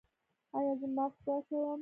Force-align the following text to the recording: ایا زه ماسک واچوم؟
ایا 0.55 0.73
زه 0.79 0.87
ماسک 0.95 1.19
واچوم؟ 1.27 1.79